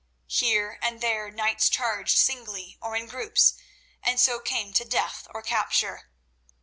[0.25, 3.53] Here and there knights charged singly or in groups,
[4.01, 6.09] and so came to death or capture.